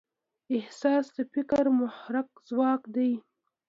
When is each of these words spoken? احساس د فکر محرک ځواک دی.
احساس 0.57 1.05
د 1.15 1.19
فکر 1.33 1.63
محرک 1.79 2.29
ځواک 2.49 2.81
دی. 2.95 3.11